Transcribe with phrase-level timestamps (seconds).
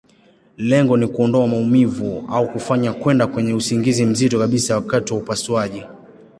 [0.57, 5.83] Lengo ni kuondoa maumivu, au kufanya kwenda kwenye usingizi mzito kabisa wakati wa upasuaji.